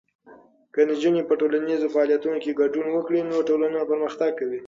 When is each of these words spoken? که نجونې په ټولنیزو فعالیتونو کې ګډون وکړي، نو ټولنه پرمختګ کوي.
که 0.73 0.81
نجونې 0.89 1.21
په 1.29 1.33
ټولنیزو 1.39 1.87
فعالیتونو 1.93 2.37
کې 2.43 2.57
ګډون 2.61 2.87
وکړي، 2.91 3.19
نو 3.29 3.37
ټولنه 3.49 3.77
پرمختګ 3.91 4.31
کوي. 4.39 4.59